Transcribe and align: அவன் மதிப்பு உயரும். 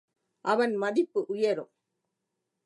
அவன் 0.45 0.73
மதிப்பு 0.75 1.25
உயரும். 1.27 1.71